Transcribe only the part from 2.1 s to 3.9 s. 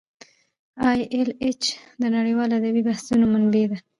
نړیوالو ادبي بحثونو منبع ده.